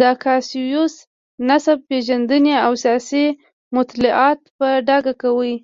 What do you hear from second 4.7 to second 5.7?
ډاګه کوي.